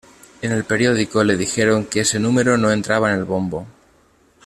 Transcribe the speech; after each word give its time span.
En 0.41 0.51
el 0.51 0.63
periódico 0.63 1.23
le 1.23 1.37
dijeron 1.37 1.85
que 1.85 1.99
ese 1.99 2.19
número 2.19 2.57
no 2.57 2.71
entraba 2.71 3.13
en 3.13 3.19
el 3.19 3.23
bombo. 3.25 3.67